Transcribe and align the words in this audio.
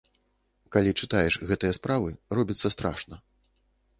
Калі 0.75 0.93
чытаеш 1.03 1.37
гэтыя 1.51 1.77
справы, 1.79 2.09
робіцца 2.39 2.67
страшна. 2.77 3.15